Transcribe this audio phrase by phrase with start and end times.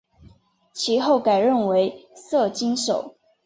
[0.73, 3.15] 其后改任为摄津守。